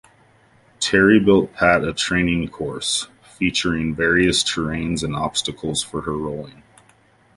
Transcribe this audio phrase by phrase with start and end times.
[0.79, 3.07] Terry built Pat a training course,
[3.37, 6.63] featuring various terrains and obstacles for her rolling.